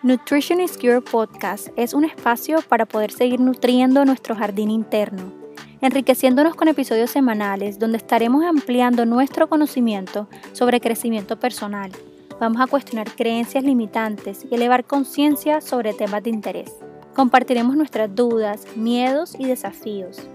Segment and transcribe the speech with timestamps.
[0.00, 5.32] Nutrition is Cure Podcast es un espacio para poder seguir nutriendo nuestro jardín interno,
[5.80, 11.90] enriqueciéndonos con episodios semanales donde estaremos ampliando nuestro conocimiento sobre crecimiento personal.
[12.38, 16.72] Vamos a cuestionar creencias limitantes y elevar conciencia sobre temas de interés.
[17.16, 20.28] Compartiremos nuestras dudas, miedos y desafíos,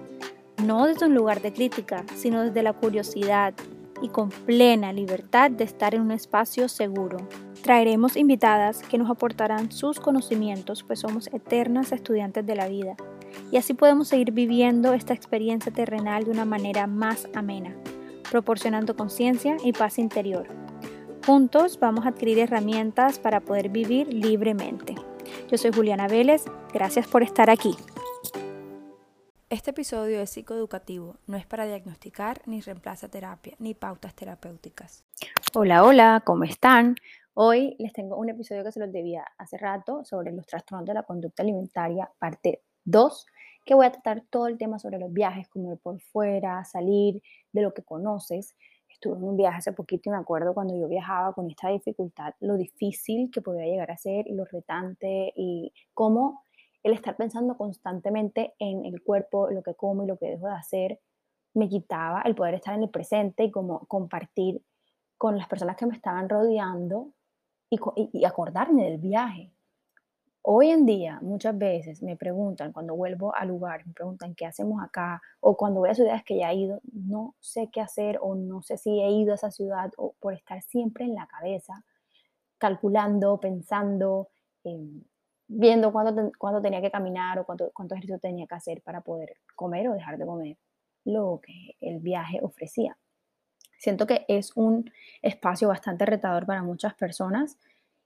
[0.62, 3.54] no desde un lugar de crítica, sino desde la curiosidad
[4.02, 7.16] y con plena libertad de estar en un espacio seguro.
[7.63, 12.98] Traeremos invitadas que nos aportarán sus conocimientos, pues somos eternas estudiantes de la vida.
[13.54, 17.73] Y así podemos seguir viviendo esta experiencia terrenal de una manera más amena,
[18.30, 20.45] proporcionando conciencia y paz interior.
[21.26, 24.95] Juntos vamos a adquirir herramientas para poder vivir libremente.
[25.49, 26.43] Yo soy Juliana Vélez,
[26.73, 27.77] gracias por estar aquí.
[29.49, 35.05] Este episodio es psicoeducativo, no es para diagnosticar ni reemplaza terapia ni pautas terapéuticas.
[35.54, 36.95] Hola, hola, ¿cómo están?
[37.36, 40.94] Hoy les tengo un episodio que se los debía hace rato sobre los trastornos de
[40.94, 43.26] la conducta alimentaria, parte 2,
[43.66, 47.24] que voy a tratar todo el tema sobre los viajes, como ir por fuera, salir
[47.52, 48.55] de lo que conoces.
[48.88, 52.35] Estuve en un viaje hace poquito y me acuerdo cuando yo viajaba con esta dificultad,
[52.40, 56.44] lo difícil que podía llegar a ser y lo retante y cómo
[56.84, 60.54] el estar pensando constantemente en el cuerpo, lo que como y lo que dejo de
[60.54, 61.00] hacer,
[61.55, 64.62] me quitaba el poder estar en el presente y como compartir
[65.18, 67.12] con las personas que me estaban rodeando
[68.13, 69.52] y, acordarme del viaje.
[70.41, 74.84] Hoy en día muchas veces me preguntan, cuando vuelvo al lugar, me preguntan qué hacemos
[74.84, 78.35] acá, o cuando voy a ciudades que ya he ido, no sé qué hacer, o
[78.35, 81.85] no sé si he ido a esa ciudad, o por estar siempre en la cabeza,
[82.57, 84.29] calculando, pensando,
[84.63, 85.03] em,
[85.47, 89.38] viendo cuándo, cuándo, tenía que caminar o cuánto, cuánto ejercicio tenía que hacer para poder
[89.56, 90.57] comer o dejar de comer
[91.06, 92.97] lo que el viaje ofrecía.
[93.84, 94.89] Siento que es un
[95.22, 97.57] espacio bastante retador para muchas personas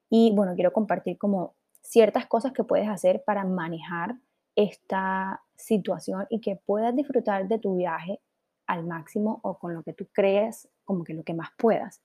[0.10, 4.16] y bueno, quiero compartir como ciertas cosas que puedes hacer para manejar
[4.56, 8.20] esta situación y que puedas disfrutar de tu viaje
[8.66, 12.02] al máximo o con lo que tú crees como que lo que más puedas.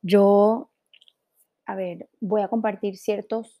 [0.00, 0.70] Yo,
[1.66, 3.60] a ver, voy a compartir ciertas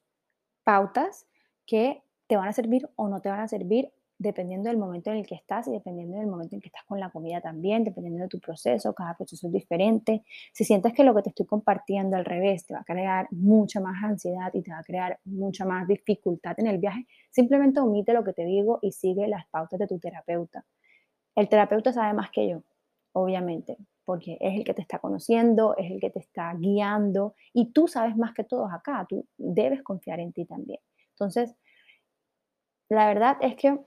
[0.62, 1.26] pautas
[1.66, 5.18] que te van a servir o no te van a servir dependiendo del momento en
[5.18, 8.22] el que estás y dependiendo del momento en que estás con la comida también, dependiendo
[8.22, 10.22] de tu proceso, cada proceso es diferente.
[10.52, 13.80] Si sientes que lo que te estoy compartiendo al revés te va a crear mucha
[13.80, 18.12] más ansiedad y te va a crear mucha más dificultad en el viaje, simplemente omite
[18.12, 20.64] lo que te digo y sigue las pautas de tu terapeuta.
[21.34, 22.62] El terapeuta sabe más que yo,
[23.12, 27.72] obviamente, porque es el que te está conociendo, es el que te está guiando y
[27.72, 30.78] tú sabes más que todos acá, tú debes confiar en ti también.
[31.10, 31.56] Entonces,
[32.88, 33.80] la verdad es que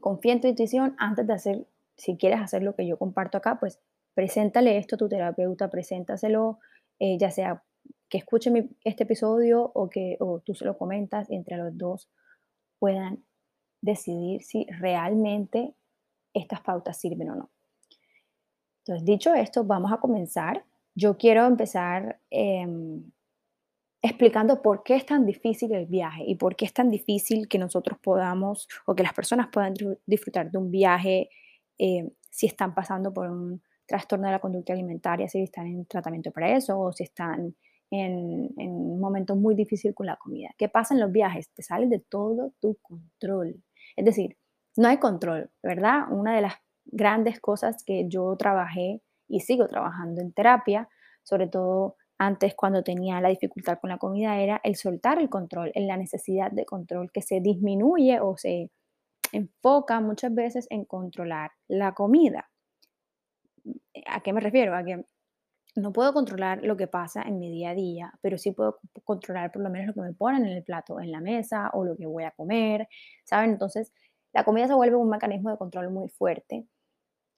[0.00, 1.66] confía en tu intuición antes de hacer,
[1.96, 3.80] si quieres hacer lo que yo comparto acá, pues
[4.14, 6.58] preséntale esto a tu terapeuta, preséntaselo,
[6.98, 7.62] eh, ya sea
[8.08, 8.50] que escuche
[8.84, 12.10] este episodio o que tú se lo comentas y entre los dos
[12.78, 13.24] puedan
[13.80, 15.74] decidir si realmente
[16.32, 17.50] estas pautas sirven o no.
[18.80, 20.64] Entonces, dicho esto, vamos a comenzar.
[20.94, 23.10] Yo quiero empezar em,
[24.04, 27.58] explicando por qué es tan difícil el viaje y por qué es tan difícil que
[27.58, 29.72] nosotros podamos o que las personas puedan
[30.04, 31.30] disfrutar de un viaje
[31.78, 36.30] eh, si están pasando por un trastorno de la conducta alimentaria, si están en tratamiento
[36.32, 37.56] para eso o si están
[37.90, 40.50] en, en, un momento muy difícil con la comida.
[40.58, 41.48] ¿Qué pasa en los viajes?
[41.54, 43.62] Te sales de todo tu control.
[43.96, 44.36] Es decir,
[44.76, 46.12] no hay control, ¿verdad?
[46.12, 50.90] Una de las grandes cosas que yo trabajé y sigo trabajando en terapia,
[51.22, 55.72] sobre todo antes cuando tenía la dificultad con la comida era el soltar el control,
[55.74, 58.70] en la necesidad de control que se disminuye o se
[59.32, 62.50] enfoca muchas veces en controlar la comida.
[64.06, 64.76] ¿A qué me refiero?
[64.76, 65.04] A que
[65.76, 69.50] no puedo controlar lo que pasa en mi día a día, pero sí puedo controlar
[69.50, 71.96] por lo menos lo que me ponen en el plato, en la mesa o lo
[71.96, 72.88] que voy a comer,
[73.24, 73.50] ¿saben?
[73.50, 73.92] Entonces,
[74.32, 76.66] la comida se vuelve un mecanismo de control muy fuerte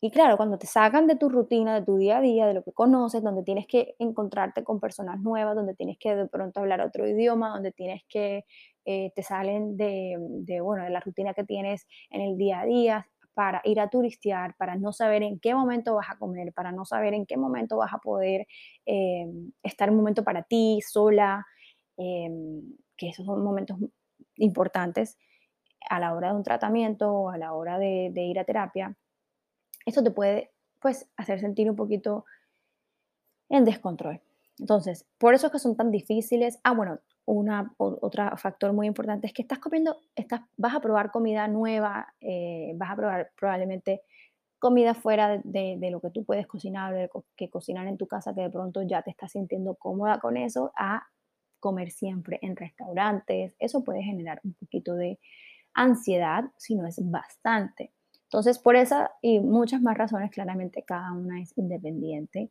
[0.01, 2.63] y claro, cuando te sacan de tu rutina, de tu día a día, de lo
[2.63, 6.83] que conoces, donde tienes que encontrarte con personas nuevas, donde tienes que de pronto hablar
[6.83, 8.45] otro idioma, donde tienes que,
[8.85, 10.17] eh, te salen de,
[10.63, 14.55] bueno, de la rutina que tienes en el día a día para ir a turistear,
[14.57, 17.79] para no saber en qué momento vas a comer, para no saber en qué momento
[17.79, 18.47] vas a poder
[18.87, 19.27] eh,
[19.63, 21.45] estar un momento para ti, sola,
[21.97, 22.29] eh,
[22.99, 23.79] que esos son momentos
[24.37, 25.17] importantes
[25.89, 28.97] a la hora de un tratamiento o a la hora de ir a terapia
[29.87, 32.27] esto te puede pues hacer sentir un poquito
[33.49, 34.21] en descontrol.
[34.59, 36.59] Entonces, por eso es que son tan difíciles.
[36.65, 41.11] Ah, bueno, una, otro factor muy importante es que estás comiendo, estás, vas a probar
[41.11, 44.03] comida nueva, eh, vas a probar probablemente
[44.59, 48.35] comida fuera de, de, lo que tú puedes cocinar, de que cocinar en tu casa,
[48.35, 51.07] que de pronto ya te estás sintiendo cómoda con eso, a
[51.61, 53.55] comer siempre en restaurantes.
[53.59, 55.19] Eso puede generar un poquito de
[55.75, 57.93] ansiedad, si no es bastante.
[58.37, 62.51] Entonces, por esa y muchas más razones, claramente cada una es independiente,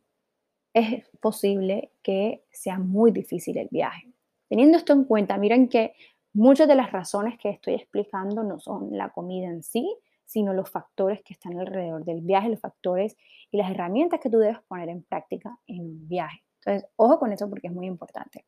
[0.74, 4.12] es posible que sea muy difícil el viaje.
[4.48, 5.94] Teniendo esto en cuenta, miren que
[6.32, 10.68] muchas de las razones que estoy explicando no son la comida en sí, sino los
[10.68, 13.16] factores que están alrededor del viaje, los factores
[13.52, 16.42] y las herramientas que tú debes poner en práctica en un viaje.
[16.64, 18.44] Entonces, ojo con eso porque es muy importante.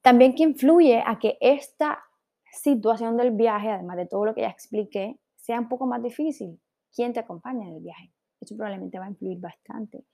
[0.00, 2.02] También que influye a que esta
[2.52, 6.60] situación del viaje, además de todo lo que ya expliqué, sea un poco más difícil.
[6.94, 8.12] ¿Quién te acompaña en el viaje?
[8.40, 10.04] Eso probablemente va a influir bastante.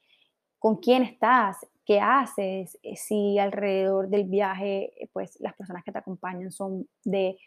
[0.58, 1.58] ¿Con quién estás?
[1.84, 2.78] ¿Qué haces?
[2.82, 7.38] Eh, si alrededor del viaje, pues las personas que te acompañan son de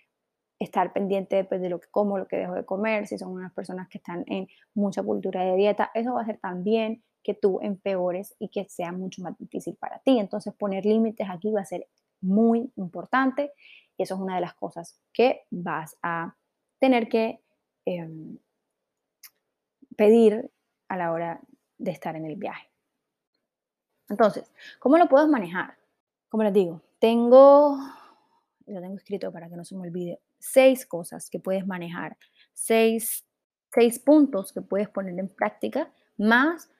[0.59, 3.53] estar pendiente pues, de lo que como, lo que dejo de comer, si son unas
[3.53, 7.59] personas que están en mucha cultura de dieta, eso va a hacer también que tú
[7.61, 10.19] empeores y que sea mucho más difícil para ti.
[10.19, 11.87] Entonces poner límites aquí va a ser
[12.21, 13.51] muy importante
[14.01, 16.35] y eso es una de las cosas que vas a
[16.79, 17.39] tener que
[17.85, 18.39] em,
[19.95, 20.51] pedir
[20.87, 21.39] a la hora
[21.77, 22.67] de estar en el viaje.
[24.09, 25.77] Entonces, ¿cómo lo puedo manejar?
[26.29, 27.77] Como les digo, tengo,
[28.65, 32.17] lo tengo escrito para que no se me olvide, seis cosas que puedes manejar,
[32.53, 33.23] seis,
[33.71, 36.71] seis puntos que puedes poner en práctica, más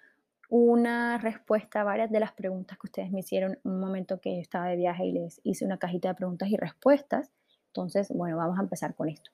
[0.51, 4.35] una respuesta a varias de las preguntas que ustedes me hicieron en un momento que
[4.35, 7.31] yo estaba de viaje y les hice una cajita de preguntas y respuestas.
[7.67, 9.31] Entonces, bueno, vamos a empezar con esto.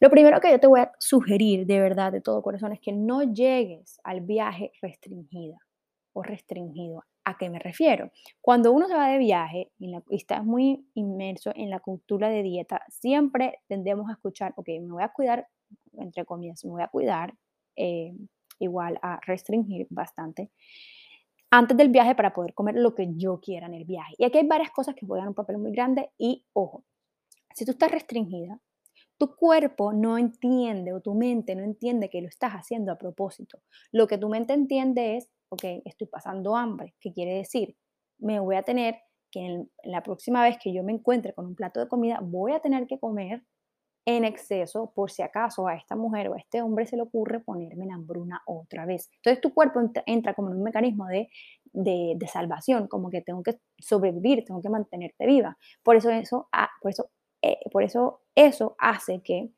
[0.00, 2.92] Lo primero que yo te voy a sugerir de verdad, de todo corazón, es que
[2.92, 5.58] no llegues al viaje restringida
[6.14, 7.04] o restringido.
[7.26, 8.10] ¿A qué me refiero?
[8.40, 12.80] Cuando uno se va de viaje y, está muy inmerso en la cultura de dieta,
[12.88, 15.46] siempre tendemos a escuchar, ok, me voy a cuidar,
[15.98, 17.34] entre comillas, me voy a cuidar,
[17.76, 18.14] eh,
[18.58, 20.50] igual a restringir bastante,
[21.50, 24.14] antes del viaje para poder comer lo que yo quiera en el viaje.
[24.18, 26.84] Y aquí hay varias cosas que juegan un papel muy grande y ojo,
[27.54, 28.58] si tú estás restringida,
[29.18, 33.62] tu cuerpo no entiende o tu mente no entiende que lo estás haciendo a propósito.
[33.92, 36.94] Lo que tu mente entiende es, ok, estoy pasando hambre.
[36.98, 37.76] ¿Qué quiere decir?
[38.18, 38.96] Me voy a tener
[39.30, 42.52] que en la próxima vez que yo me encuentre con un plato de comida, voy
[42.52, 43.44] a tener que comer
[44.04, 47.40] en exceso por si acaso a esta mujer o a este hombre se le ocurre
[47.40, 49.10] ponerme en hambruna otra vez.
[49.16, 51.28] Entonces tu cuerpo entra como en un mecanismo de,
[51.72, 55.56] de, salvación, como que tengo que sobrevivir, tengo que mantenerte viva.
[55.82, 57.10] Por eso eso, ah, por eso,
[57.42, 59.50] eh, por eso eso hace que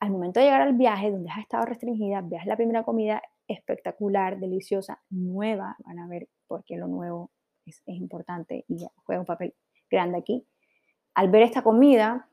[0.00, 4.38] al momento de llegar al viaje donde has estado restringida, veas la primera comida espectacular,
[4.38, 7.30] deliciosa, nueva, van a ver por qué lo nuevo
[7.66, 9.54] es, importante y juega un papel
[9.90, 10.46] grande aquí.
[11.14, 12.28] Al ver esta comida,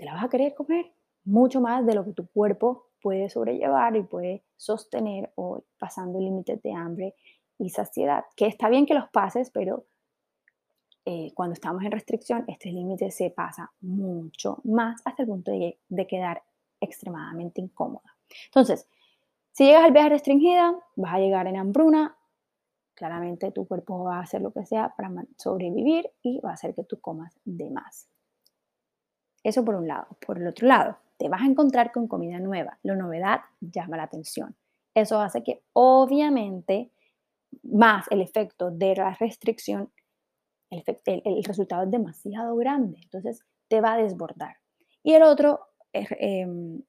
[0.00, 0.90] te la vas a querer comer
[1.24, 6.62] mucho más de lo que tu cuerpo puede sobrellevar y puede sostener o pasando límites
[6.62, 7.14] de hambre
[7.58, 8.24] y saciedad.
[8.34, 9.84] Que está bien que los pases, pero
[11.04, 15.78] eh, cuando estamos en restricción, este límite se pasa mucho más hasta el punto de,
[15.90, 16.42] de quedar
[16.80, 18.16] extremadamente incómoda.
[18.46, 18.88] Entonces,
[19.52, 22.16] si llegas al viaje restringida, vas a llegar en hambruna,
[22.94, 26.74] claramente tu cuerpo va a hacer lo que sea para sobrevivir y va a hacer
[26.74, 28.09] que tú comas de más.
[29.42, 30.06] Eso por un lado.
[30.24, 32.78] Por el otro lado, te vas a encontrar con comida nueva.
[32.82, 34.56] La novedad llama la atención.
[34.94, 36.90] Eso hace que obviamente
[37.62, 39.90] más el efecto de la restricción,
[40.70, 43.00] el, el, resultado es demasiado grande.
[43.02, 44.56] Entonces te va a desbordar.
[45.02, 45.60] Y el otro,
[45.92, 46.82] em,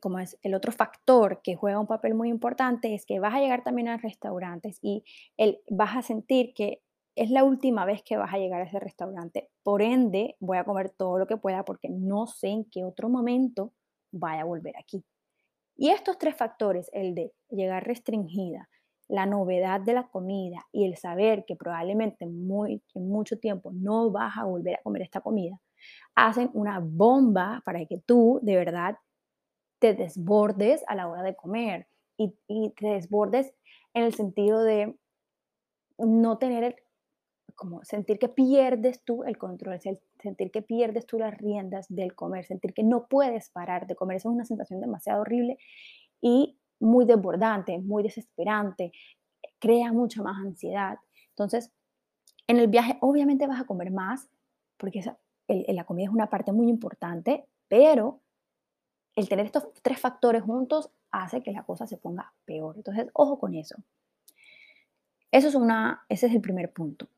[0.00, 3.40] como es el otro factor que juega un papel muy importante, es que vas a
[3.40, 5.04] llegar también a restaurantes y
[5.36, 6.82] el, vas a sentir que
[7.14, 9.50] es la última vez que vas a llegar a ese restaurante.
[9.62, 13.08] Por ende, voy a comer todo lo que pueda porque no sé en qué otro
[13.08, 13.72] momento
[14.10, 15.04] vaya a volver aquí.
[15.76, 18.68] Y estos tres factores, el de llegar restringida,
[19.08, 24.10] la novedad de la comida y el saber que probablemente muy, en mucho tiempo no
[24.10, 25.60] vas a volver a comer esta comida,
[26.14, 28.96] hacen una bomba para que tú de verdad
[29.78, 32.34] te desbordes a la hora de comer y,
[32.76, 33.52] te desbordes
[33.94, 34.94] en el sentido de
[35.98, 36.81] no tener
[37.54, 42.44] como sentir que pierdes tú el control, sentir que pierdes tú las riendas del comer,
[42.44, 44.16] sentir que no puedes parar de comer.
[44.16, 45.58] Eso es una sensación demasiado horrible
[46.20, 48.92] y muy desbordante, muy desesperante,
[49.58, 50.98] crea mucha más ansiedad.
[51.30, 51.72] Entonces,
[52.46, 54.28] en el viaje obviamente vas a comer más,
[54.76, 55.18] porque esa,
[55.48, 58.20] la comida es una parte muy importante, pero
[59.14, 62.76] el tener estos tres factores juntos hace que la cosa se ponga peor.
[62.76, 63.76] Entonces, ojo con eso.
[65.30, 67.08] Eso es una, ese es el primer punto.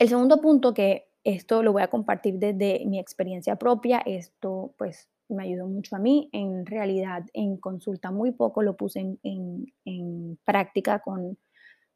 [0.00, 5.10] El segundo punto que esto lo voy a compartir desde mi experiencia propia, esto pues
[5.28, 11.00] me ayudó mucho a mí, en realidad en consulta muy poco lo puse en, práctica
[11.00, 11.36] con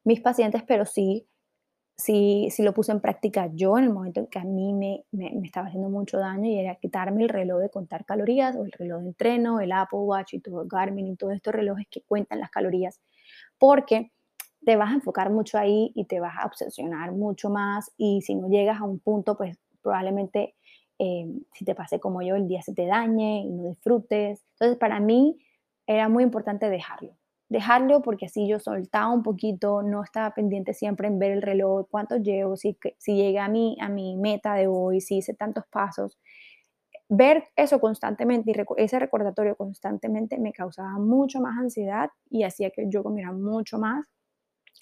[0.03, 1.27] mis pacientes, pero sí
[1.97, 5.05] si, si lo puse en práctica yo en el momento en que a mí me,
[5.11, 8.71] me, estaba haciendo mucho daño y era quitarme el reloj de contar calorías o el
[8.71, 12.39] reloj de entreno, el Apple Watch y todo Garmin y todos estos relojes que cuentan
[12.39, 13.01] las calorías,
[13.57, 14.11] porque
[14.65, 18.35] te vas a enfocar mucho ahí y te vas a obsesionar mucho más y si
[18.35, 20.55] no llegas a un punto, pues probablemente
[20.99, 24.43] eh, si te pase como yo, el día se te dañe y no disfrutes.
[24.53, 25.37] Entonces, para mí
[25.87, 27.15] era muy importante dejarlo
[27.49, 31.87] dejarlo porque así yo soltaba un poquito, no estaba pendiente siempre en ver el reloj,
[31.89, 35.65] cuánto llevo, si, si llegué a mi, a mi meta de hoy, si hice tantos
[35.67, 36.17] pasos.
[37.07, 42.85] Ver eso constantemente y ese recordatorio constantemente me causaba mucho más ansiedad y hacía que
[42.89, 44.07] yo comiera mucho más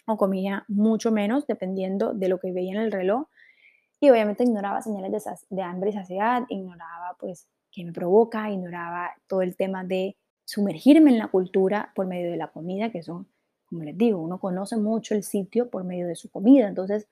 [0.06, 3.28] o comía mucho menos dependiendo de lo que veía en el reloj.
[4.00, 9.12] Y obviamente ignoraba señales de, de hambre y saciedad, ignoraba pues qué me provoca, ignoraba
[9.28, 13.28] todo el tema de sumergirme en la cultura por medio de la comida, que son,
[13.66, 16.68] como les digo, uno conoce mucho el sitio por medio de su comida.
[16.68, 17.08] Entonces,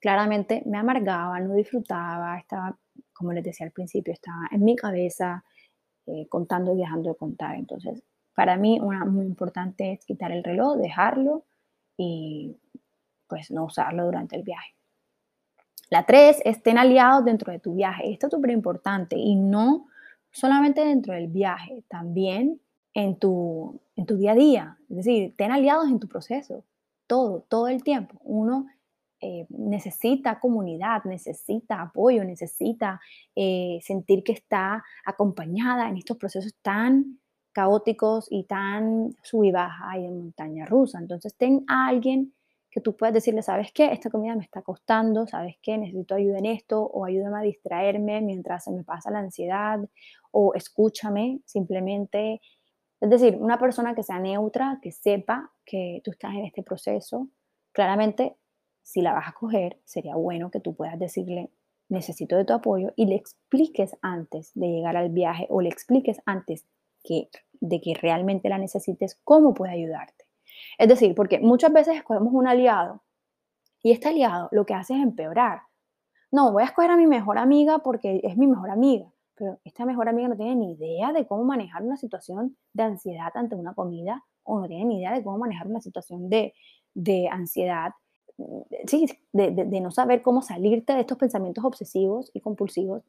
[0.00, 2.78] claramente me amargaba, no disfrutaba, estaba,
[3.12, 5.44] como les decía al principio, estaba en mi cabeza
[6.06, 7.56] eh, contando y dejando de contar.
[7.56, 8.02] Entonces,
[8.34, 11.44] para mí, una muy importante es quitar el reloj, dejarlo
[11.98, 12.56] y
[13.26, 14.74] pues no usarlo durante el viaje.
[15.90, 18.10] La tres, estén aliados dentro de tu viaje.
[18.10, 19.86] Esto es súper importante y no
[20.30, 22.60] solamente dentro del viaje, también
[22.94, 24.78] en tu, en tu día a día.
[24.90, 26.64] Es decir, ten aliados en tu proceso,
[27.06, 28.18] todo, todo el tiempo.
[28.22, 28.66] Uno
[29.20, 33.00] eh, necesita comunidad, necesita apoyo, necesita
[33.34, 37.18] eh, sentir que está acompañada en estos procesos tan
[37.58, 41.00] caóticos y tan sub y baja y de montaña rusa.
[41.00, 42.32] Entonces, ten a alguien
[42.70, 43.86] que tú puedas decirle, ¿sabes qué?
[43.90, 45.76] Esta comida me está costando, ¿sabes qué?
[45.76, 49.80] Necesito ayuda en esto o ayúdame a distraerme mientras se me pasa la ansiedad
[50.30, 52.40] o escúchame simplemente.
[53.00, 57.26] Es decir, una persona que sea neutra, que sepa que tú estás en este proceso,
[57.72, 58.36] claramente
[58.84, 61.50] si la vas a coger, sería bueno que tú puedas decirle,
[61.88, 66.20] necesito de tu apoyo y le expliques antes de llegar al viaje o le expliques
[66.24, 66.64] antes
[67.08, 67.28] que,
[67.60, 70.24] de que realmente la necesites cómo puede ayudarte.
[70.78, 73.02] Es decir, porque muchas veces escogemos un aliado
[73.82, 75.62] y este aliado lo que hace es empeorar.
[76.30, 79.86] No, voy a escoger a mi mejor amiga porque es mi mejor amiga, pero esta
[79.86, 83.74] mejor amiga no tiene ni idea de cómo manejar una situación de ansiedad ante una
[83.74, 86.52] comida o no tiene ni idea de cómo manejar una situación de,
[87.30, 87.92] ansiedad,
[88.86, 93.02] sí, de, no saber cómo salirte de estos pensamientos obsesivos y compulsivos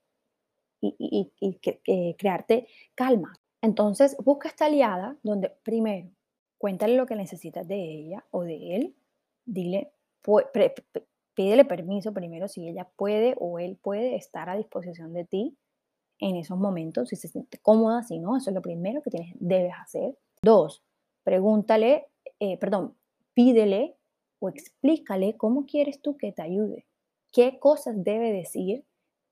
[0.82, 1.32] y,
[2.18, 3.34] crearte calma.
[3.62, 6.10] Entonces, busca esta aliada donde primero
[6.60, 8.96] cuéntale lo que necesitas de ella o de él,
[9.46, 9.92] dile,
[11.34, 15.58] pídele permiso primero si ella puede o él puede estar a disposición de ti
[16.20, 19.34] en esos momentos, si se siente cómoda, si no, eso es lo primero que tienes,
[19.40, 20.18] debes hacer.
[20.42, 20.84] Dos,
[21.24, 22.08] pregúntale,
[22.42, 22.96] eh, perdón,
[23.34, 23.96] pídele
[24.40, 26.86] o explícale cómo quieres tú que te ayude,
[27.32, 28.84] qué cosas debe decir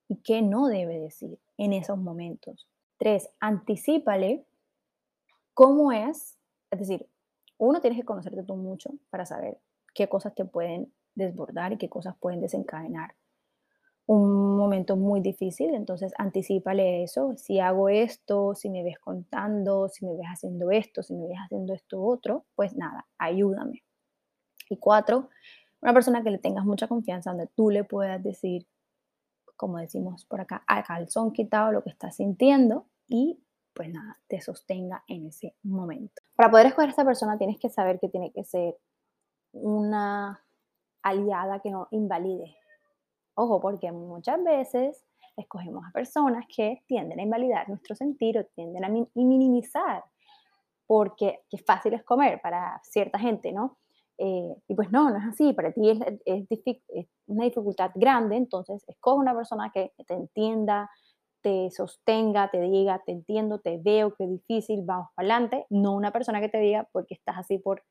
[0.08, 2.66] y qué no debe decir en esos momentos.
[2.98, 4.44] Tres, anticípale
[5.54, 6.38] cómo es,
[6.70, 7.08] es decir,
[7.56, 9.58] uno, tienes que conocerte tú mucho para saber
[9.94, 13.14] qué cosas te pueden desbordar y qué cosas pueden desencadenar
[14.08, 20.06] un momento muy difícil, entonces anticipale eso, si hago esto, si me ves contando, si
[20.06, 23.84] me ves haciendo esto, si me ves haciendo esto otro, pues nada, ayúdame.
[24.70, 25.28] Y cuatro,
[25.82, 28.66] una persona que le tengas mucha confianza, donde tú le puedas decir,
[29.58, 33.42] como decimos por acá, al calzón quitado lo que estás sintiendo y
[33.74, 36.22] pues nada, te sostenga en ese momento.
[36.34, 38.76] Para poder escoger a esta persona tienes que saber que tiene que ser
[39.52, 40.42] una
[41.02, 42.56] aliada que no invalide.
[43.34, 45.04] Ojo, porque muchas veces
[45.36, 50.04] escogemos a personas que tienden a invalidar nuestro sentir o tienden a minimizar,
[50.86, 53.76] porque qué fácil es comer para cierta gente, ¿no?
[54.18, 58.84] Eh, y pues no, no es así, para ti es, es, una dificultad grande, entonces
[58.88, 60.90] escoge una persona que te entienda,
[61.40, 66.12] te sostenga, te diga, te entiendo, te veo, qué difícil, vamos para adelante, no una
[66.12, 67.84] persona que te diga porque estás así por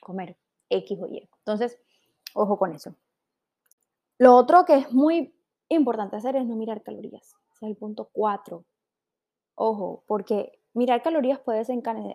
[0.00, 0.38] comer
[0.70, 1.28] X o Y.
[1.38, 1.78] Entonces,
[2.34, 2.94] ojo con eso.
[4.18, 5.34] Lo otro que es muy
[5.68, 7.34] importante hacer es no mirar calorías.
[7.52, 8.64] Ese es el punto 4.
[9.54, 11.64] Ojo, porque mirar calorías puede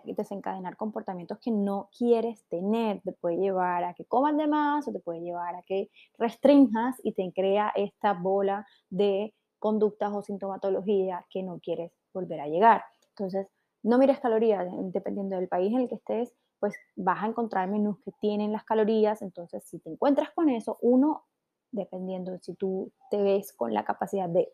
[0.04, 3.00] desencadenar, comportamientos que no quieres tener.
[3.02, 6.96] Te puede llevar a que comas de más o te puede llevar a que restringas
[7.02, 12.84] y te crea esta bola de conductas o sintomatología que no quieres volver a llegar.
[13.10, 13.48] Entonces,
[13.82, 17.98] no mires calorías, dependiendo del país en el que estés, pues vas a encontrar menús
[18.04, 19.22] que tienen las calorías.
[19.22, 21.24] Entonces, si te encuentras con eso, uno,
[21.70, 24.52] dependiendo de si tú te ves con la capacidad de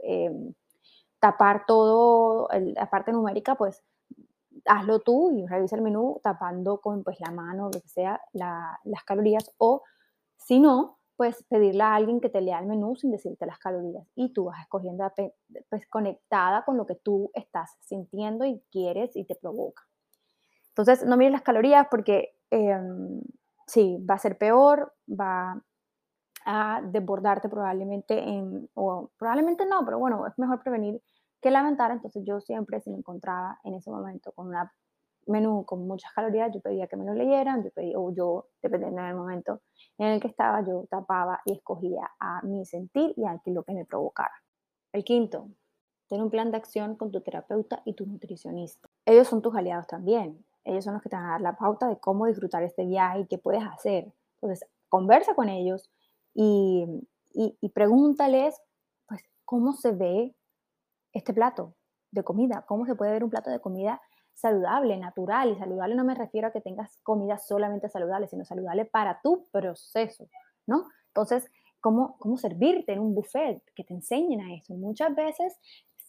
[0.00, 0.54] em,
[1.24, 3.82] tapar todo, la parte numérica, pues
[4.66, 9.04] hazlo tú y revisa el menú tapando con pues la mano, lo que sea, las
[9.06, 9.82] calorías o
[10.36, 14.06] Si no, pues pedirle a alguien que te lea el menú sin decirte las calorías
[14.14, 15.10] y tú vas escogiendo
[15.70, 19.82] pues conectada con lo que tú estás sintiendo y quieres y te provoca.
[20.68, 23.22] Entonces, no mires las calorías porque em,
[23.66, 25.58] sí, va a ser peor, va
[26.44, 31.00] a desbordarte probablemente en, o probablemente no, pero bueno, es mejor prevenir
[31.44, 31.92] que lamentar.
[31.92, 34.56] Entonces yo siempre, si me encontraba en ese momento con un
[35.26, 39.02] menú con muchas calorías, yo pedía que me lo leyeran, yo pedía, o yo, dependiendo
[39.02, 39.60] del momento
[39.98, 43.74] en el que estaba, yo tapaba y escogía a mi sentir y a lo que
[43.74, 44.34] me provocara.
[44.92, 45.48] El quinto,
[46.08, 48.88] ten un plan de acción con tu terapeuta y tu nutricionista.
[49.06, 51.86] Ellos son tus aliados también ellos son los que te van a dar la pauta
[51.88, 54.12] de cómo disfrutar este viaje y qué puedes hacer.
[54.40, 55.90] Entonces, conversa con ellos
[56.32, 56.86] y,
[57.32, 58.60] y, pregúntales,
[59.06, 60.34] pues, cómo se ve
[61.14, 61.74] este plato
[62.10, 64.00] de comida, cómo se puede ver un plato de comida
[64.34, 65.52] saludable, natural.
[65.52, 69.48] Y saludable no me refiero a que tengas comida solamente saludable, sino saludable para tu
[69.50, 70.28] proceso,
[70.66, 70.88] ¿no?
[71.08, 73.62] Entonces, ¿cómo, cómo servirte en un buffet?
[73.74, 74.74] Que te enseñen a eso.
[74.74, 75.58] Muchas veces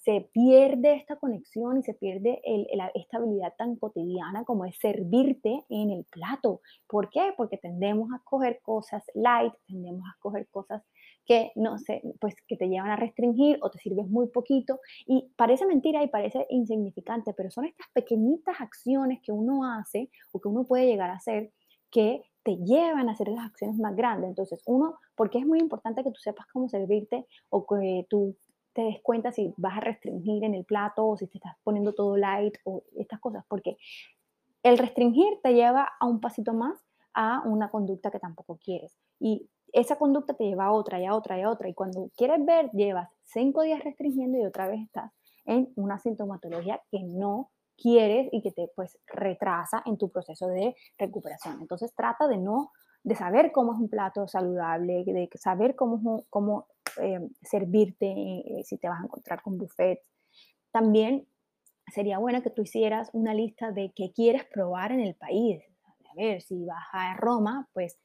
[0.06, 2.40] se pierde esta conexión y se pierde
[2.76, 6.62] la, esta habilidad tan cotidiana como es servirte en el plato.
[6.88, 7.34] ¿Por qué?
[7.36, 10.84] Porque tendemos a coger cosas light, tendemos a coger cosas
[11.26, 15.32] que no sé, pues que te llevan a restringir o te sirves muy poquito y
[15.36, 20.48] parece mentira y parece insignificante, pero son estas pequeñitas acciones que uno hace o que
[20.48, 21.52] uno puede llegar a hacer
[21.90, 24.30] que te llevan a hacer las acciones más grandes.
[24.30, 28.38] Entonces, uno, porque es muy importante que tú sepas cómo servirte o que tú
[28.74, 31.94] te des cuenta si vas a restringir en el plato o si te estás poniendo
[31.94, 33.78] todo light o estas cosas, porque
[34.62, 38.98] el restringir te lleva a un pasito más a una conducta que tampoco quieres.
[39.20, 41.68] Y esa conducta te lleva a otra y a otra y a otra.
[41.68, 45.12] Y cuando quieres ver, llevas cinco días restringiendo y otra vez estás
[45.44, 50.76] en una sintomatología que no quieres y que te pues retrasa en tu proceso de
[50.98, 51.60] recuperación.
[51.60, 52.72] Entonces trata de no,
[53.04, 56.68] de saber cómo es un plato saludable, de saber cómo, cómo
[57.02, 60.10] eh, servirte, eh, si te vas a encontrar con buffets.
[60.72, 61.28] También
[61.94, 65.62] sería bueno que tú hicieras una lista de qué quieres probar en el país.
[66.10, 67.98] A ver, si vas a Roma, pues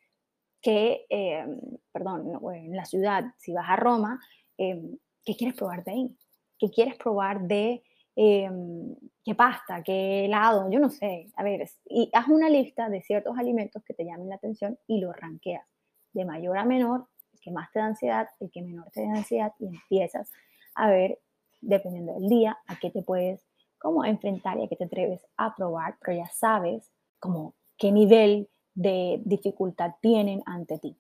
[0.61, 1.45] que, eh,
[1.93, 4.21] perdón, en la ciudad, si vas a Roma,
[4.57, 6.17] ¿qué quieres probar de ahí?
[6.59, 7.83] ¿Qué quieres probar de
[8.15, 10.71] qué pasta, qué helado?
[10.71, 11.29] Yo no sé.
[11.37, 15.01] A ver, y haz una lista de ciertos alimentos que te llamen la atención y
[15.01, 15.67] los ranqueas
[16.13, 17.07] de mayor a menor
[17.41, 20.31] que más te da ansiedad, el que menor te da ansiedad y empiezas
[20.75, 21.19] a ver,
[21.61, 23.47] dependiendo del día, a qué te puedes
[23.79, 28.49] como enfrentar y a qué te atreves a probar, pero ya sabes como qué nivel
[28.75, 30.97] de dificultad tienen ante ti.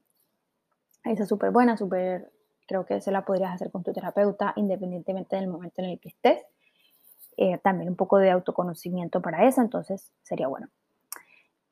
[1.04, 2.30] Esa es súper buena, súper,
[2.66, 6.10] creo que se la podrías hacer con tu terapeuta independientemente del momento en el que
[6.10, 6.44] estés.
[7.36, 10.68] Eh, también un poco de autoconocimiento para eso, entonces sería bueno.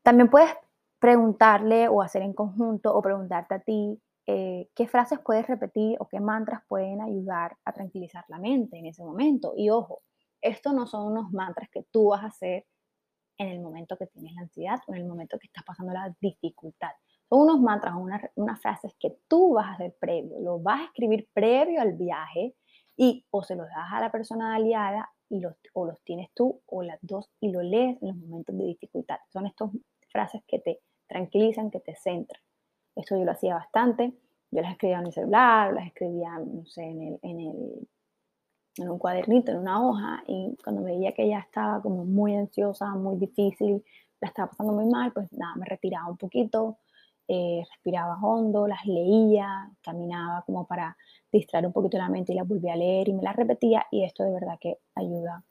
[0.02, 0.50] También puedes
[0.98, 6.08] preguntarle o hacer en conjunto o preguntarte a ti eh, qué frases puedes repetir o
[6.08, 9.52] qué mantras pueden ayudar a tranquilizar la mente en ese momento.
[9.56, 10.02] Y ojo,
[10.40, 12.66] estos no son unos mantras que tú vas a hacer
[13.38, 16.14] en el momento que tienes la ansiedad o en el momento que estás pasando la
[16.20, 16.90] dificultad.
[17.29, 20.85] Son unos mantras o unas, frases que tú vas a hacer previo, lo vas a
[20.85, 22.55] escribir previo al viaje
[22.96, 26.62] y o se los das a la persona aliada y los, o los tienes tú
[26.66, 29.18] o las dos y lo lees en los momentos de dificultad.
[29.29, 29.70] Son estas
[30.11, 32.42] frases que te tranquilizan, que te centran.
[32.96, 34.12] Esto yo lo hacía bastante.
[34.51, 37.88] Yo las escribía en mi celular, las escribía, no sé, en, el, en, el,
[38.78, 42.34] en un cuadernito, en una hoja, y cuando me veía que ya estaba como muy
[42.36, 43.84] ansiosa, muy difícil,
[44.20, 46.78] la estaba pasando muy mal, pues nada, me retiraba un poquito,
[47.28, 50.96] eh, respiraba hondo, las leía, caminaba como para
[51.30, 54.04] distraer un poquito la mente y las volvía a leer y me las repetía, y
[54.04, 55.44] esto de verdad que ayuda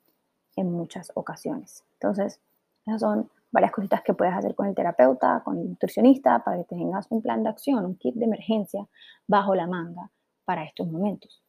[0.56, 1.84] en muchas ocasiones.
[1.94, 2.42] Entonces,
[2.86, 6.76] esas son varias cositas que puedes hacer con el terapeuta, con el nutricionista, para que
[6.76, 8.88] tengas un plan de acción, un kit de emergencia
[9.28, 10.10] bajo la manga
[10.46, 11.42] para estos momentos.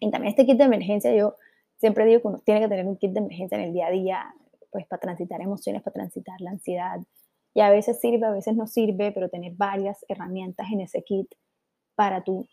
[0.00, 1.36] Y también este kit de emergencia, yo
[1.76, 3.90] siempre digo que uno tiene que tener un kit de emergencia en el día a
[3.90, 4.34] día,
[4.70, 7.00] pues para transitar emociones, para transitar la ansiedad.
[7.54, 11.32] Y a veces sirve, a veces no sirve, pero tener varias herramientas en ese kit
[11.94, 12.48] para tú,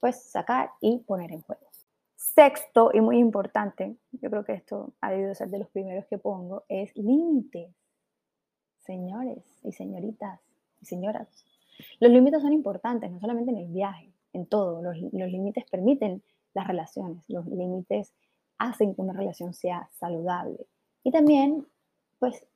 [0.00, 1.66] pues, sacar y poner en juego.
[2.16, 6.18] Sexto y muy importante, yo creo que esto ha debido ser de los primeros que
[6.18, 7.74] pongo, es límites.
[8.80, 10.40] Señores y señoritas
[10.80, 11.28] y señoras,
[12.00, 14.82] los límites son importantes, no solamente en el viaje, en todo.
[14.82, 16.22] Los, límites permiten
[16.56, 18.14] las relaciones, los límites
[18.56, 20.66] hacen que una relación sea saludable.
[21.04, 21.66] Y también,
[22.18, 22.46] pues,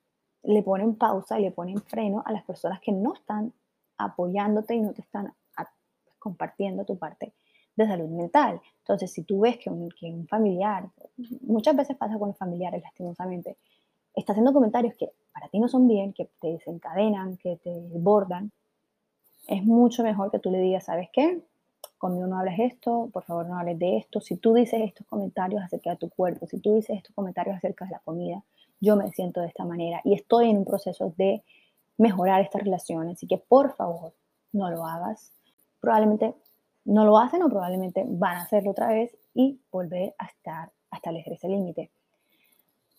[0.41, 3.53] le ponen pausa y le ponen freno a las personas que no están
[3.99, 7.33] apoyándote y no te están pues, compartiendo tu parte
[7.75, 8.59] de salud mental.
[8.79, 10.89] Entonces, si tú ves que un, que un familiar,
[11.41, 13.57] muchas veces pasa con los familiares, lastimosamente,
[14.15, 18.51] está haciendo comentarios que para ti no son bien, que te desencadenan, que te desbordan,
[19.47, 21.43] es mucho mejor que tú le digas, ¿sabes qué?
[22.01, 24.21] Conmigo no hables esto, por favor no hables de esto.
[24.21, 27.85] Si tú dices estos comentarios acerca de tu cuerpo, si tú dices estos comentarios acerca
[27.85, 28.43] de la comida,
[28.79, 31.43] yo me siento de esta manera y estoy en un proceso de
[31.99, 33.07] mejorar esta relación.
[33.07, 34.15] Así que por favor,
[34.51, 35.31] no lo hagas.
[35.79, 36.33] Probablemente
[36.85, 40.95] no lo hacen o probablemente van a hacerlo otra vez y volver a estar, a
[40.95, 41.91] establecer ese límite.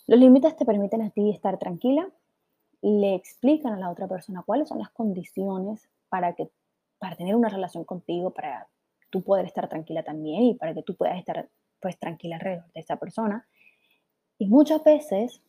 [0.07, 2.09] Los límites te permiten a ti estar tranquila,
[2.83, 6.53] le explican a la otra persona cuáles son las condiciones para que
[7.01, 8.69] para tener una relación contigo, para
[9.13, 11.49] tú poder estar tranquila también y para que tú puedas estar
[11.81, 13.47] pues tranquila alrededor de esa persona.
[14.39, 15.43] Y muchas veces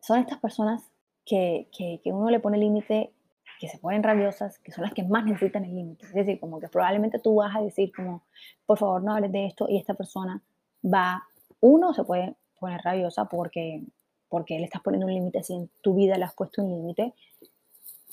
[0.00, 0.92] son estas personas
[1.24, 3.12] que, que, uno le pone límite,
[3.58, 6.06] que se ponen rabiosas, que son las que más necesitan el límite.
[6.06, 8.22] Es decir, como que probablemente tú vas a decir como,
[8.66, 10.42] por favor no hables de esto y esta persona
[10.84, 11.22] va,
[11.60, 13.82] uno se puede poner rabiosa porque,
[14.28, 17.14] porque le estás poniendo un límite, si en tu vida le has puesto un límite,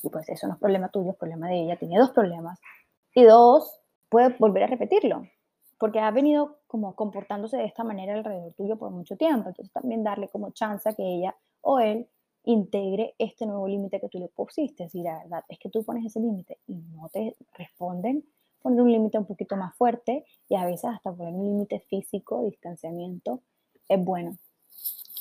[0.01, 2.59] y pues eso no es problema tuyo, es problema de ella, tiene dos problemas.
[3.13, 5.23] Y dos, puede volver a repetirlo,
[5.79, 9.49] porque ha venido como comportándose de esta manera alrededor tuyo por mucho tiempo.
[9.49, 12.07] Entonces también darle como chance a que ella o él
[12.43, 14.89] integre este nuevo límite que tú le pusiste.
[14.89, 18.23] Si la verdad es que tú pones ese límite y no te responden,
[18.61, 22.43] poner un límite un poquito más fuerte y a veces hasta poner un límite físico,
[22.43, 23.41] distanciamiento,
[23.87, 24.37] es bueno.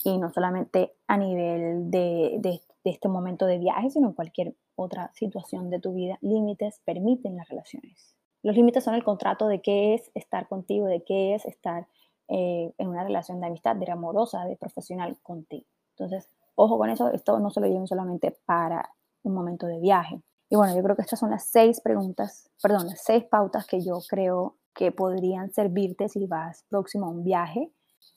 [0.04, 4.54] Y no solamente a nivel de, de, de este momento de viaje, sino en cualquier
[4.76, 6.18] otra situación de tu vida.
[6.20, 8.14] Límites permiten las relaciones.
[8.44, 11.88] Los límites son el contrato de qué es estar contigo, de qué es estar
[12.28, 15.66] eh, en una relación de amistad, de amorosa, de profesional contigo.
[15.96, 18.90] Entonces, ojo con eso, esto no se lo lleven solamente para
[19.22, 20.20] un momento de viaje.
[20.50, 23.80] Y bueno, yo creo que estas son las seis preguntas, perdón, las seis pautas que
[23.80, 27.72] yo creo que podrían servirte si vas próximo a un viaje.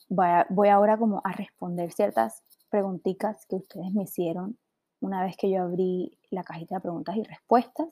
[0.09, 4.57] Voy, ahora como a responder ciertas preguntitas que ustedes me hicieron
[4.99, 7.87] una vez que yo abrí la cajita de preguntas y respuestas.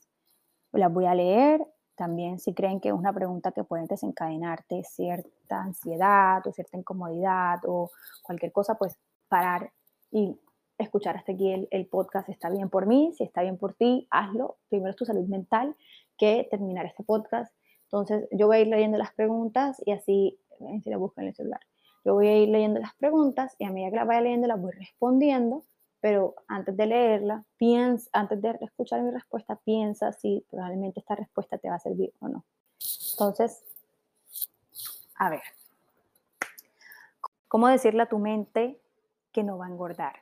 [0.74, 1.66] Las voy a leer.
[1.96, 7.60] También si creen que es una pregunta que puede desencadenarte cierta ansiedad o cierta incomodidad
[7.66, 7.92] o
[8.24, 9.72] cualquier cosa, pues parar
[10.12, 10.38] y
[10.78, 13.14] escuchar hasta aquí el, el podcast está bien por mí.
[13.18, 14.58] Si está bien por ti, hazlo.
[14.70, 15.76] Primero es tu salud mental
[16.18, 17.54] que terminar este podcast.
[17.84, 20.40] Entonces yo voy a ir leyendo las preguntas y así,
[20.84, 21.62] si la buscan en el celular.
[22.04, 24.62] Yo voy a ir leyendo las preguntas y a medida que las vaya leyendo las
[24.62, 25.64] voy respondiendo
[26.06, 31.58] pero antes de leerla, piensa, antes de escuchar mi respuesta, piensa si probablemente esta respuesta
[31.58, 32.46] te va a servir o no.
[33.14, 33.64] Entonces,
[35.16, 35.42] a ver,
[37.48, 38.80] ¿cómo decirle a tu mente
[39.32, 40.22] que no va a engordar?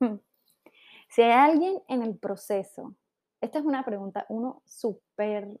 [0.00, 0.16] Hmm.
[1.10, 2.94] Si hay alguien en el proceso,
[3.42, 5.60] esta es una pregunta, uno súper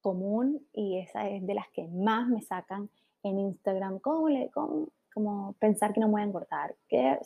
[0.00, 2.88] común y esa es de las que más me sacan
[3.24, 6.74] en Instagram, ¿cómo, le, cómo, pensar que no voy a engordar?
[6.88, 7.18] ¿Qué,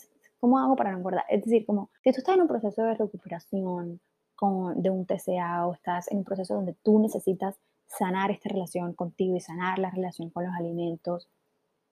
[0.47, 1.25] ¿Cómo hago para no engordar?
[1.29, 4.01] Es decir, como si tú estás en un proceso de recuperación
[4.37, 8.93] con, de un TCA o estás en un proceso donde tú necesitas sanar esta relación
[8.93, 11.29] contigo y sanar la relación con los alimentos,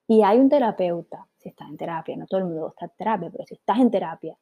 [0.07, 3.29] y hay un terapeuta, si estás en terapia, no todo el mundo está en terapia,
[3.29, 4.37] pero si estás en terapia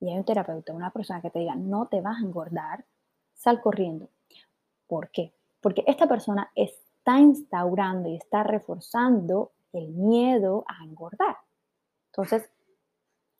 [0.00, 2.86] y hay un terapeuta, una persona que te diga, no te vas a engordar,
[3.34, 4.10] sal corriendo.
[4.88, 5.32] ¿Por qué?
[5.60, 11.36] Porque esta persona está instaurando y está reforzando el miedo a engordar.
[12.06, 12.50] Entonces,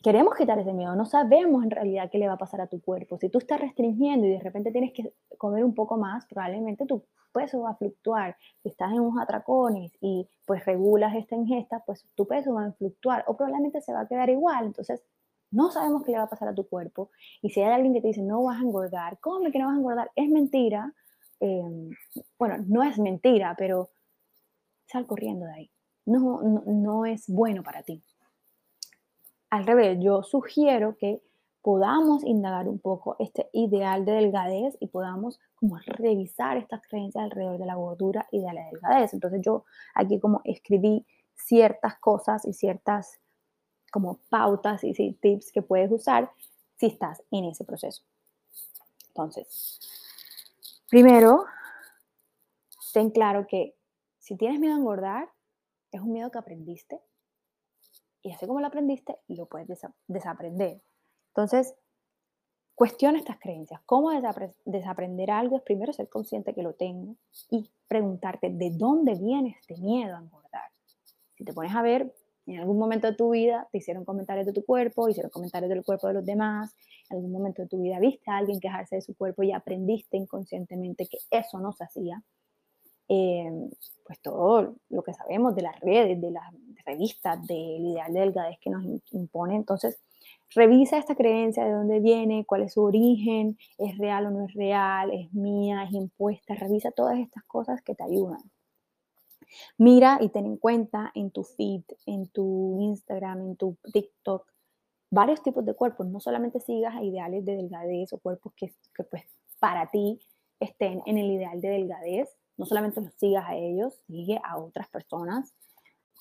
[0.03, 2.81] queremos quitar ese miedo, no sabemos en realidad qué le va a pasar a tu
[2.81, 3.19] cuerpo.
[3.19, 7.05] Si tú estás restringiendo y de repente tienes que comer un poco más, probablemente tu
[7.33, 8.37] peso va a fluctuar.
[8.63, 12.73] Si estás en unos atracones y pues regulas esta ingesta, pues tu peso va a
[12.73, 14.67] fluctuar o probablemente se va a quedar igual.
[14.67, 15.03] Entonces,
[15.51, 17.11] no sabemos qué le va a pasar a tu cuerpo.
[17.43, 19.75] Y si hay alguien que te dice, no vas a engordar, ¿cómo que no vas
[19.75, 20.11] a engordar?
[20.15, 20.93] Es mentira.
[21.41, 21.91] Em,
[22.39, 23.91] bueno, no es mentira, pero
[24.87, 25.71] sal corriendo de ahí.
[26.07, 28.03] no, no es bueno para ti
[29.57, 31.23] al revés, yo sugiero que
[31.63, 37.59] podamos indagar un poco este ideal de delgadez y podamos como revisar estas creencias alrededor
[37.59, 39.13] de la gordura y de la delgadez.
[39.15, 39.65] Entonces yo
[39.95, 43.19] aquí como escribí ciertas cosas y ciertas
[43.91, 46.31] como pautas y tips que puedes usar
[46.77, 48.03] si estás en ese proceso.
[49.09, 49.81] Entonces,
[50.91, 51.47] primero,
[52.93, 53.75] ten claro que
[54.19, 55.31] si tienes miedo a engordar,
[55.91, 57.01] es un miedo que aprendiste,
[58.27, 59.69] y así como lo aprendiste, lo puedes
[60.09, 60.83] desaprender.
[61.29, 61.77] Entonces,
[62.75, 63.81] cuestiona estas creencias.
[63.87, 64.11] ¿Cómo
[64.65, 65.59] desaprender algo?
[65.59, 67.15] Es primero ser consciente que lo tengo
[67.51, 70.73] y preguntarte de dónde viene este miedo a engordar.
[71.37, 72.13] Si te pones a ver,
[72.47, 75.85] en algún momento de tu vida te hicieron comentarios de tu cuerpo, hicieron comentarios del
[75.85, 76.75] cuerpo de los demás,
[77.09, 80.17] en algún momento de tu vida viste a alguien quejarse de su cuerpo y aprendiste
[80.17, 82.25] inconscientemente que eso no se hacía.
[83.09, 83.71] Eh,
[84.05, 86.45] pues todo lo que sabemos de las redes, de las
[86.85, 89.57] revistas, del ideal de delgadez que nos impone.
[89.57, 89.99] Entonces,
[90.55, 94.55] Revisa esta creencia, de dónde viene, cuál es su origen, es real o no es
[94.55, 96.55] real, es mía, es impuesta.
[96.55, 98.41] Revisa todas estas cosas que te ayudan.
[99.77, 104.47] Mira y ten en cuenta en tu feed, en tu Instagram, en tu TikTok,
[105.11, 106.07] varios tipos de cuerpos.
[106.07, 109.25] No solamente sigas a ideales de delgadez o cuerpos que, que pues
[109.59, 110.21] para ti
[110.61, 112.29] estén en el ideal de delgadez.
[112.57, 115.53] No solamente los sigas a ellos, sigue a otras personas.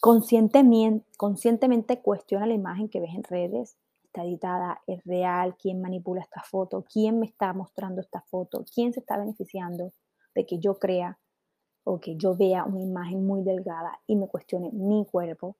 [0.02, 3.78] Conscientemente, conscientemente cuestiona la imagen que ves en redes.
[4.04, 8.94] Está editada, es real, quién manipula esta foto, quién me está mostrando esta foto, quién
[8.94, 9.94] se está beneficiando
[10.34, 11.20] de que yo crea
[11.84, 15.58] o que yo vea una imagen muy delgada y me cuestione mi cuerpo.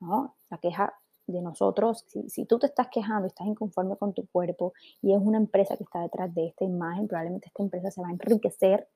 [0.00, 0.36] ¿no?
[0.50, 0.94] La queja
[1.26, 5.20] de nosotros, si, si, tú te estás quejando, estás inconforme con tu cuerpo y es
[5.20, 8.88] una empresa que está detrás de esta imagen, probablemente esta empresa se va a enriquecer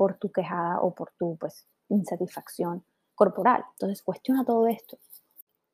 [0.00, 2.82] por tu quejada o por tu pues, insatisfacción
[3.14, 3.62] corporal.
[3.72, 4.96] Entonces, cuestiona todo esto.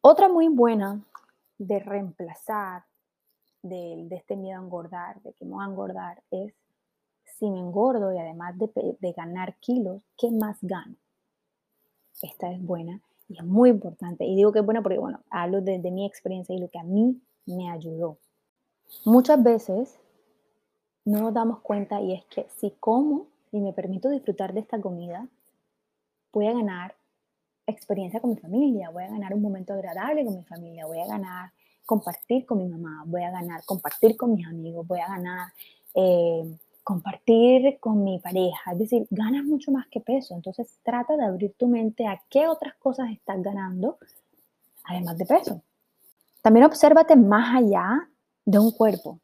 [0.00, 1.00] Otra muy buena
[1.58, 2.82] de reemplazar
[3.62, 6.52] de, de este miedo a engordar, de que voy a engordar, es
[7.38, 10.96] si me engordo y además de, ganar kilos, ¿qué más gano?
[12.20, 14.24] Esta es buena y es muy importante.
[14.24, 16.80] Y digo que es buena porque, bueno, hablo de, de, mi experiencia y lo que
[16.80, 18.18] a mí me ayudó.
[19.04, 20.00] Muchas veces
[21.04, 24.80] no nos damos cuenta y es que si como y me permito disfrutar de esta
[24.80, 25.28] comida,
[26.32, 26.94] voy a ganar
[27.66, 31.06] experiencia con mi familia, voy a ganar un momento agradable con mi familia, voy a
[31.06, 31.50] ganar
[31.84, 35.52] compartir con mi mamá, voy a ganar compartir con mis amigos, voy a ganar
[35.94, 41.24] eh, compartir con mi pareja, es decir, ganas mucho más que peso, entonces trata de
[41.24, 43.98] abrir tu mente a qué otras cosas estás ganando,
[44.84, 45.62] además de peso.
[46.42, 48.08] También obsérvate más allá
[48.44, 49.18] de un cuerpo.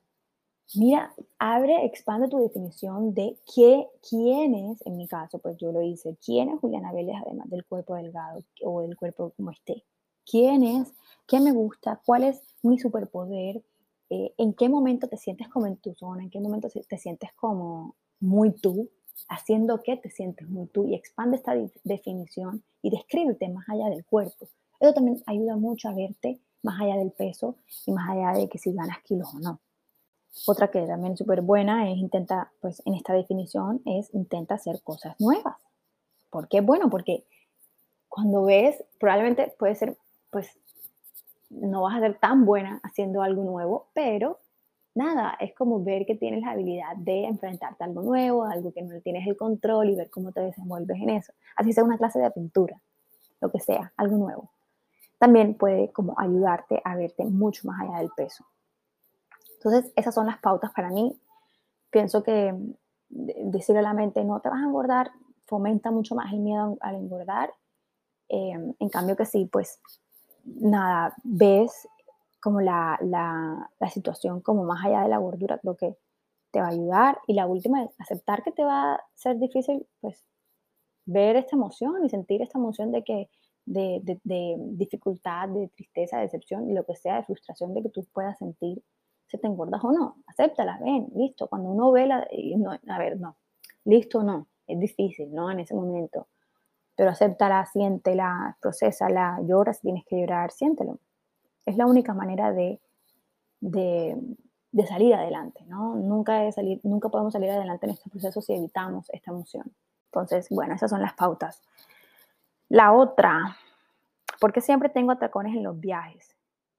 [0.75, 5.83] Mira, abre, expande tu definición de qué, quién es, en mi caso, pues yo lo
[5.83, 9.85] hice, quién es Juliana Vélez además del cuerpo delgado o del cuerpo como esté.
[10.25, 10.93] ¿Quién es?
[11.27, 12.01] ¿Qué me gusta?
[12.07, 13.63] ¿Cuál es mi superpoder?
[14.09, 17.33] Eh, en qué momento te sientes como en tu zona, en qué momento te sientes
[17.35, 18.89] como muy tú,
[19.29, 21.55] haciendo qué te sientes muy tú y expande esta
[21.85, 24.49] definición y descríbete más allá del cuerpo.
[24.81, 27.57] Eso también ayuda mucho a verte más allá del peso
[27.87, 29.61] y más allá de que si ganas kilos o no.
[30.47, 34.83] Otra que también es súper buena es intenta, pues en esta definición es intenta hacer
[34.83, 35.57] cosas nuevas.
[36.31, 36.61] ¿Por qué?
[36.61, 37.25] Bueno, porque
[38.09, 39.97] cuando ves, probablemente puede ser,
[40.31, 40.49] pues
[41.51, 44.39] no vas a ser tan buena haciendo algo nuevo, pero
[44.95, 48.83] nada, es como ver que tienes la habilidad de enfrentarte a algo nuevo, algo que
[48.83, 51.33] no tienes el control y ver cómo te desenvuelves en eso.
[51.57, 52.81] Así sea una clase de pintura,
[53.41, 54.51] lo que sea, algo nuevo.
[55.19, 58.45] También puede como ayudarte a verte mucho más allá del peso.
[59.65, 61.17] Entonces, esas son las pautas para mí.
[61.91, 62.53] Pienso que
[63.09, 65.13] decirle a la mente, no te vas a engordar,
[65.47, 67.53] fomenta mucho más el miedo al engordar.
[68.29, 69.81] Eh, en cambio que sí, pues
[70.45, 71.89] nada, ves
[72.41, 75.97] como la, la, situación como más allá de la gordura, creo que
[76.51, 77.19] te va a ayudar.
[77.29, 80.25] Y la última es aceptar que te va a ser difícil, pues,
[81.05, 83.31] ver esta emoción y sentir esta emoción de que,
[83.65, 84.01] de,
[84.59, 88.83] dificultad, de tristeza, de decepción lo que sea, de frustración, de que tú puedas sentir
[89.33, 90.17] si te engordas o no.
[90.29, 91.49] Acéptala, ven, listo.
[91.49, 93.37] Cuando uno ve la, no, a ver, no,
[93.85, 95.51] listo, no, es difícil, ¿no?
[95.51, 96.29] En ese momento
[96.95, 100.99] pero acéptala, siéntela, procesala, llora si tienes que llorar, siéntelo.
[101.65, 102.81] Es la única manera de,
[103.61, 104.17] de,
[104.73, 105.95] de salir adelante, ¿no?
[105.97, 109.73] Nunca, salir, nunca podemos salir adelante en este proceso si evitamos esta emoción.
[110.07, 111.63] Entonces, bueno, esas son las pautas.
[112.69, 113.57] La otra,
[114.41, 116.37] ¿por qué siempre tengo atracones en los viajes?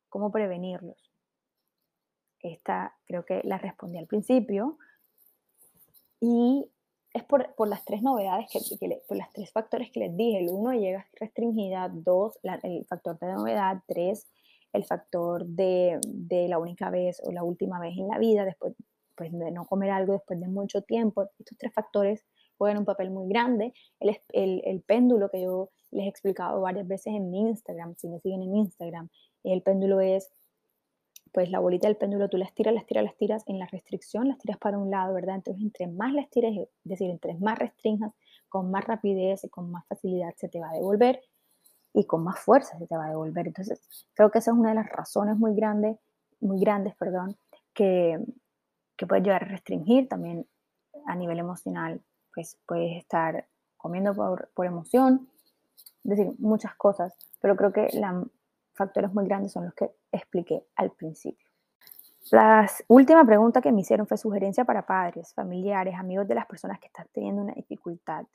[0.10, 1.13] ¿Cómo prevenirlos?
[2.44, 4.78] Esta creo que la respondí al principio.
[6.20, 6.70] Y
[7.14, 10.40] es por, por, las tres novedades, que, por las tres factores que les dije.
[10.40, 11.90] El uno, llega restringida.
[11.90, 13.82] Dos, el factor de novedad.
[13.88, 14.28] Tres,
[14.74, 18.74] el factor de, de, la única vez o la última vez en la vida, después
[19.16, 21.30] pues, de no comer algo después de mucho tiempo.
[21.40, 22.26] Estos tres factores
[22.58, 23.74] juegan un papel muy grande.
[24.00, 28.10] El, el, el péndulo que yo les he explicado varias veces en mi Instagram, si
[28.10, 29.10] me siguen en Instagram,
[29.44, 30.32] el péndulo es
[31.34, 34.28] pues la bolita del péndulo tú las tiras, las tiras, las tiras en la restricción,
[34.28, 35.36] las tiras para un lado, ¿verdad?
[35.36, 38.14] Entonces, entre más las tires, es decir, entre más restringas,
[38.48, 41.22] con más rapidez y con más facilidad se te va a devolver
[41.92, 43.48] y con más fuerza se te va a devolver.
[43.48, 43.82] Entonces,
[44.14, 45.98] creo que esa es una de las razones muy grandes,
[46.40, 47.36] muy grandes, perdón,
[47.74, 48.20] que,
[48.96, 50.46] que puede llegar a restringir también
[51.08, 52.00] a nivel emocional,
[52.32, 55.28] pues puedes estar comiendo por, por emoción,
[56.04, 58.24] es decir, muchas cosas, pero creo que la
[58.74, 61.48] factores muy grandes son los que expliqué al principio.
[62.32, 66.80] La última pregunta que me hicieron fue sugerencia para padres, familiares, amigos de las personas
[66.80, 68.26] que están teniendo una dificultad.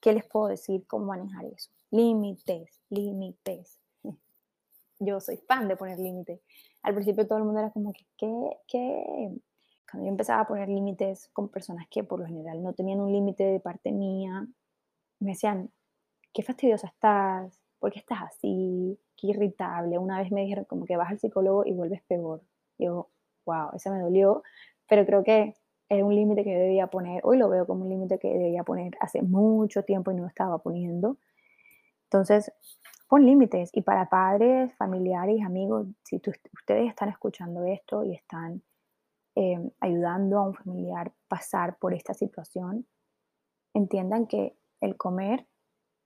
[0.00, 0.86] ¿Qué les puedo decir?
[0.86, 1.70] ¿Cómo manejar eso?
[1.90, 3.78] Límites, límites.
[4.98, 6.40] Yo soy fan de poner límites.
[6.82, 8.58] al principio todo el mundo era como que, ¿qué?
[8.66, 9.30] ¿Qué?
[9.90, 13.12] Cuando yo empezaba a poner límites con personas que por lo general no tenían un
[13.12, 14.46] límite de parte mía,
[15.20, 15.70] me decían,
[16.32, 18.98] qué fastidiosa estás, ¿por qué estás así?
[19.16, 19.98] Qué irritable.
[19.98, 22.42] Una vez me dijeron como que vas al psicólogo y vuelves peor.
[22.78, 23.08] Yo,
[23.44, 24.42] wow, eso me dolió,
[24.88, 25.54] pero creo que
[25.88, 28.96] es un límite que debía poner, hoy lo veo como un límite que debía poner
[29.00, 31.16] hace mucho tiempo y no estaba poniendo.
[32.04, 32.52] Entonces,
[33.08, 33.70] pon límites.
[33.72, 38.62] Y para padres, familiares, amigos, si ustedes están escuchando esto y están
[39.34, 42.86] em, ayudando a un familiar pasar por esta situación,
[43.74, 45.46] entiendan que el comer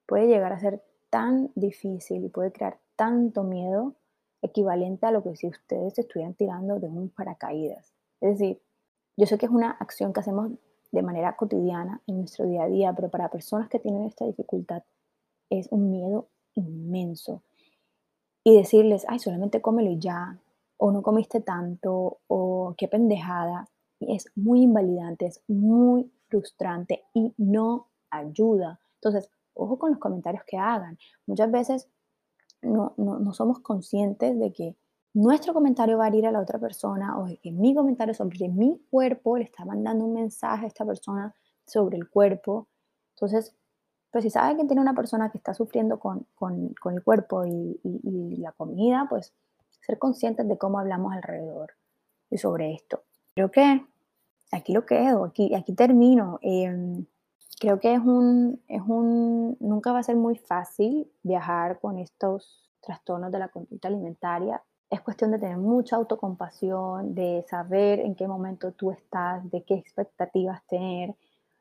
[0.07, 3.95] puede llegar a ser tan difícil y puede crear tanto miedo
[4.43, 7.95] equivalente a lo que si ustedes estuvieran tirando de un paracaídas.
[8.21, 8.61] Es decir,
[9.17, 10.51] yo sé que es una acción que hacemos
[10.93, 14.83] de manera cotidiana en nuestro día a día, pero para personas que tienen esta dificultad
[15.49, 17.43] es un miedo inmenso.
[18.45, 20.39] Y decirles, ay, solamente cómelo y ya,
[20.77, 27.87] o no comiste tanto, o qué pendejada, es muy invalidante, es muy frustrante y no
[28.11, 28.79] ayuda.
[28.97, 30.99] Entonces, ojo con los comentarios que hagan.
[31.25, 31.89] Muchas veces
[32.63, 34.77] no, no, somos conscientes de que
[35.13, 38.49] nuestro comentario va a ir a la otra persona o de que mi comentario sobre
[38.49, 41.35] mi cuerpo le está mandando un mensaje a esta persona
[41.67, 42.69] sobre el cuerpo.
[43.15, 43.55] Entonces,
[44.11, 47.45] pues si sabe que tiene una persona que está sufriendo con, con, con el cuerpo
[47.47, 49.35] y, y, la comida, pues
[49.81, 51.73] ser conscientes de cómo hablamos alrededor
[52.31, 53.05] y sobre esto.
[53.35, 53.85] Creo que
[54.53, 56.39] aquí lo quedo, aquí, aquí termino.
[56.43, 57.07] Em,
[57.61, 62.71] creo que es un, es un, nunca va a ser muy fácil viajar con estos
[62.81, 64.63] trastornos de la conducta alimentaria.
[64.89, 69.75] Es cuestión de tener mucha autocompasión, de saber en qué momento tú estás, de qué
[69.75, 71.15] expectativas tener,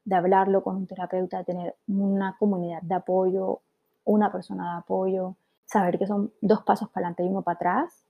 [0.05, 3.59] de hablarlo con un terapeuta, de tener una comunidad de apoyo,
[4.05, 5.35] una persona de apoyo,
[5.65, 8.05] saber que son dos pasos para adelante y uno para atrás,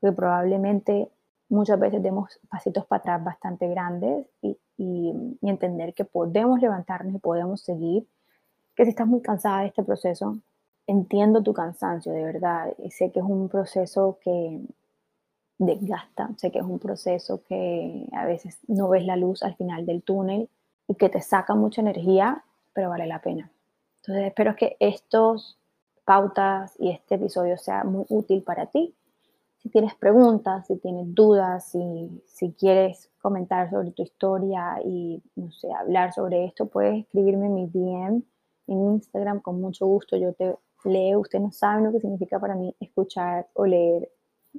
[0.00, 1.10] que probablemente
[1.54, 5.12] muchas veces demos pasitos para atrás bastante grandes y, y,
[5.42, 8.06] entender que podemos levantarnos y podemos seguir,
[8.74, 10.38] que si estás muy cansada de este proceso,
[10.86, 14.60] entiendo tu cansancio, de verdad, y sé que es un proceso que
[15.58, 19.86] desgasta, sé que es un proceso que a veces no ves la luz al final
[19.86, 20.48] del túnel
[20.88, 23.50] y que te saca mucha energía, pero vale la pena.
[24.02, 25.58] Entonces espero que estos
[26.04, 28.94] pautas y este episodio sea muy útil para ti.
[29.64, 35.50] Si tienes preguntas, si tienes dudas, si, si quieres comentar sobre tu historia y, no
[35.52, 38.22] sé, hablar sobre esto, puedes escribirme en mi DM
[38.66, 40.18] en Instagram con mucho gusto.
[40.18, 41.20] Yo te leo.
[41.20, 44.10] Ustedes no saben lo que significa para mí escuchar o leer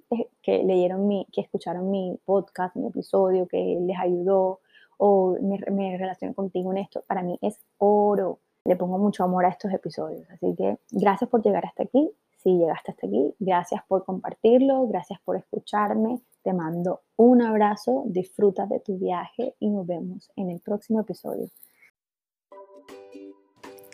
[0.10, 4.60] eh, que leyeron mi, que escucharon mi podcast, mi episodio, que les ayudó
[4.98, 7.04] o me, me contigo en esto.
[7.08, 8.40] Para mí es oro.
[8.64, 10.28] Le pongo mucho amor a estos episodios.
[10.32, 12.12] Así que gracias por llegar hasta aquí.
[12.46, 16.22] Si llegaste hasta aquí, gracias por compartirlo, gracias por escucharme.
[16.44, 21.50] Te mando un abrazo, disfruta de tu viaje y nos vemos en el próximo episodio.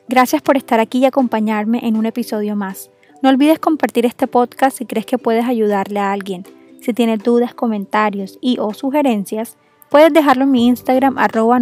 [0.09, 2.91] Gracias por estar aquí y acompañarme en un episodio más.
[3.23, 6.43] No olvides compartir este podcast si crees que puedes ayudarle a alguien.
[6.81, 9.57] Si tienes dudas, comentarios y o sugerencias,
[9.89, 11.57] puedes dejarlo en mi Instagram arroba.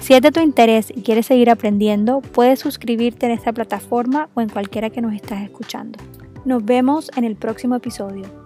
[0.00, 4.40] Si es de tu interés y quieres seguir aprendiendo, puedes suscribirte en esta plataforma o
[4.40, 5.98] en cualquiera que nos estás escuchando.
[6.44, 8.39] Nos vemos en el próximo episodio.